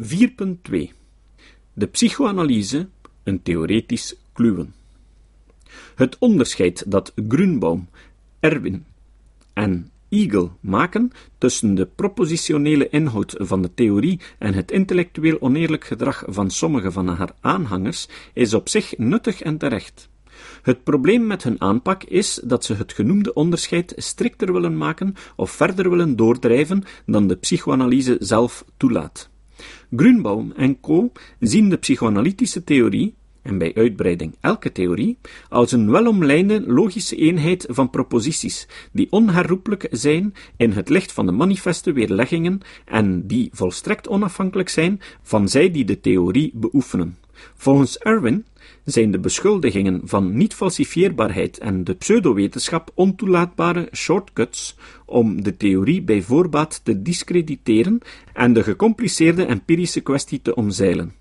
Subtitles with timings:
[0.00, 0.04] 4.2
[1.72, 2.88] De psychoanalyse,
[3.22, 4.74] een theoretisch kluwen.
[5.94, 7.88] Het onderscheid dat Grunbaum,
[8.40, 8.84] Erwin
[9.52, 16.24] en Eagle maken tussen de propositionele inhoud van de theorie en het intellectueel oneerlijk gedrag
[16.26, 20.08] van sommige van haar aanhangers is op zich nuttig en terecht.
[20.62, 25.50] Het probleem met hun aanpak is dat ze het genoemde onderscheid strikter willen maken of
[25.50, 29.30] verder willen doordrijven dan de psychoanalyse zelf toelaat.
[29.96, 31.12] Grunbaum en co.
[31.40, 35.18] zien de psychoanalytische theorie, en bij uitbreiding elke theorie,
[35.48, 41.32] als een welomlijnde logische eenheid van proposities, die onherroepelijk zijn in het licht van de
[41.32, 47.16] manifeste weerleggingen en die volstrekt onafhankelijk zijn van zij die de theorie beoefenen.
[47.56, 48.44] Volgens Irwin
[48.84, 56.80] zijn de beschuldigingen van niet-falsifieerbaarheid en de pseudowetenschap ontoelaatbare shortcuts om de theorie bij voorbaat
[56.82, 58.00] te discrediteren
[58.32, 61.14] en de gecompliceerde empirische kwestie te omzeilen.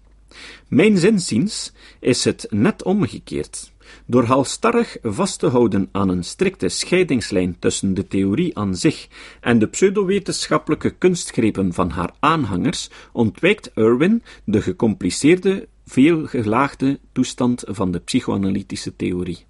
[0.67, 3.72] Mijn zinziens is het net omgekeerd.
[4.05, 9.08] Door halstarrig vast te houden aan een strikte scheidingslijn tussen de theorie aan zich
[9.42, 17.99] en de pseudowetenschappelijke kunstgrepen van haar aanhangers, ontwijkt Irwin de gecompliceerde veelgelaagde toestand van de
[17.99, 19.45] psychoanalytische theorie.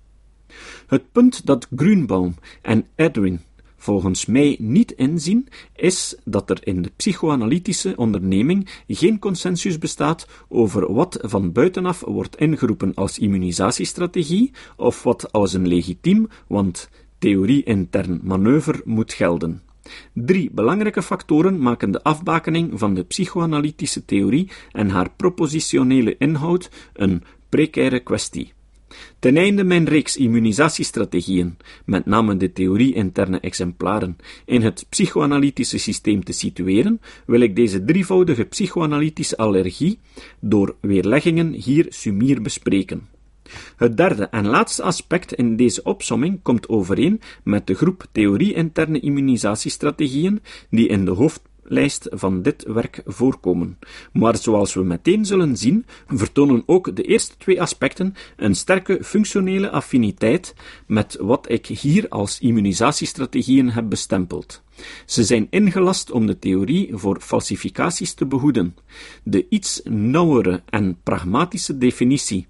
[0.87, 3.41] Het punt dat Grunbaum en Edwin
[3.77, 10.93] volgens mij niet inzien, is dat er in de psychoanalytische onderneming geen consensus bestaat over
[10.93, 18.81] wat van buitenaf wordt ingeroepen als immunisatiestrategie of wat als een legitiem, want theorie-intern manoeuvre
[18.85, 19.66] moet gelden.
[20.13, 27.23] Drie belangrijke factoren maken de afbakening van de psychoanalytische theorie en haar propositionele inhoud een
[27.49, 28.55] precaire kwestie.
[29.19, 36.31] Ten einde mijn reeks immunisatiestrategieën, met name de theorie-interne exemplaren, in het psychoanalytische systeem te
[36.31, 39.99] situeren, wil ik deze drievoudige psychoanalytische allergie
[40.39, 43.16] door weerleggingen hier sumier bespreken.
[43.75, 50.41] Het derde en laatste aspect in deze opsomming komt overeen met de groep theorie-interne immunisatiestrategieën
[50.69, 53.77] die in de hoofdlijst van dit werk voorkomen.
[54.13, 59.69] Maar zoals we meteen zullen zien, vertonen ook de eerste twee aspecten een sterke functionele
[59.69, 60.55] affiniteit
[60.87, 64.61] met wat ik hier als immunisatiestrategieën heb bestempeld.
[65.05, 68.75] Ze zijn ingelast om de theorie voor falsificaties te behoeden.
[69.23, 72.47] De iets nauwere en pragmatische definitie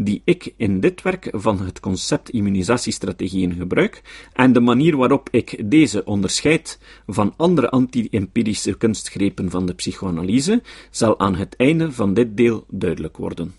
[0.00, 5.70] die ik in dit werk van het concept immunisatiestrategieën gebruik en de manier waarop ik
[5.70, 12.36] deze onderscheid van andere anti-empirische kunstgrepen van de psychoanalyse zal aan het einde van dit
[12.36, 13.54] deel duidelijk worden.